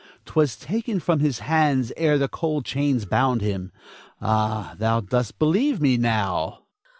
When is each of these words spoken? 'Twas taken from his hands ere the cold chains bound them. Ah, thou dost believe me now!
'Twas 0.25 0.55
taken 0.55 0.99
from 0.99 1.19
his 1.19 1.41
hands 1.41 1.93
ere 1.95 2.17
the 2.17 2.27
cold 2.27 2.65
chains 2.65 3.05
bound 3.05 3.41
them. 3.41 3.71
Ah, 4.19 4.73
thou 4.79 4.99
dost 4.99 5.37
believe 5.37 5.79
me 5.79 5.95
now! 5.95 6.61